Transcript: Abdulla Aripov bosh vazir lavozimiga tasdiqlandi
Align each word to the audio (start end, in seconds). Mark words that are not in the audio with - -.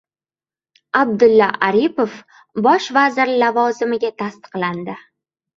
Abdulla 1.01 1.49
Aripov 1.67 2.17
bosh 2.69 2.89
vazir 2.99 3.33
lavozimiga 3.45 4.15
tasdiqlandi 4.23 5.01